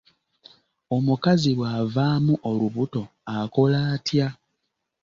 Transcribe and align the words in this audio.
Omukazi 0.95 1.49
bw'avaamu 1.57 2.33
olubuto 2.49 3.01
akola 3.39 3.79
atya? 3.93 4.27